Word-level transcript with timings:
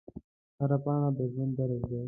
هره 0.59 0.77
پاڼه 0.83 1.09
د 1.17 1.19
ژوند 1.31 1.51
درس 1.59 1.81
دی 1.89 1.99